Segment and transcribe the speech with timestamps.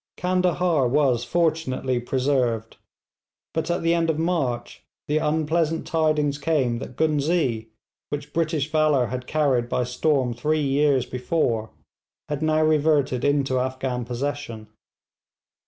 [0.17, 2.77] Candahar was fortunately preserved,
[3.53, 7.67] but at the end of March the unpleasant tidings came that Ghuznee,
[8.09, 11.69] which British valour had carried by storm three years before,
[12.29, 14.69] had now reverted into Afghan possession.